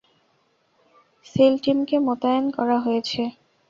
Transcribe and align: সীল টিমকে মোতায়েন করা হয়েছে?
সীল 1.25 1.53
টিমকে 1.63 1.97
মোতায়েন 2.07 2.45
করা 2.57 2.77
হয়েছে? 2.85 3.21